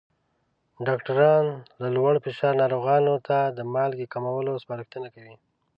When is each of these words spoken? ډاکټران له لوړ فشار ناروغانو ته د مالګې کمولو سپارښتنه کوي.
ډاکټران 0.87 1.45
له 1.81 1.87
لوړ 1.95 2.13
فشار 2.25 2.53
ناروغانو 2.63 3.15
ته 3.27 3.37
د 3.57 3.59
مالګې 3.73 4.07
کمولو 4.13 4.51
سپارښتنه 4.63 5.07
کوي. 5.15 5.35